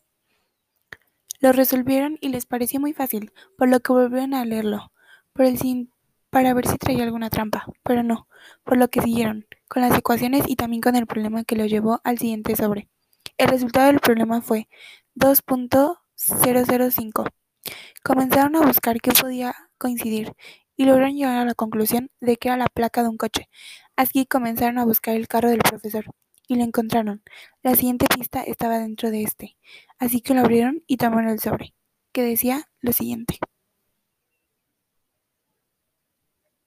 [1.40, 4.92] Lo resolvieron y les pareció muy fácil, por lo que volvieron a leerlo,
[5.34, 8.28] para ver si traía alguna trampa, pero no,
[8.64, 12.00] por lo que siguieron, con las ecuaciones y también con el problema que lo llevó
[12.04, 12.88] al siguiente sobre.
[13.38, 14.70] El resultado del problema fue
[15.16, 17.30] 2.005.
[18.04, 20.34] Comenzaron a buscar qué podía coincidir
[20.76, 23.50] y lograron llegar a la conclusión de que era la placa de un coche,
[23.96, 26.06] Así comenzaron a buscar el carro del profesor,
[26.48, 27.22] y lo encontraron.
[27.62, 29.58] La siguiente pista estaba dentro de este,
[30.00, 31.74] así que lo abrieron y tomaron el sobre,
[32.12, 33.40] que decía lo siguiente.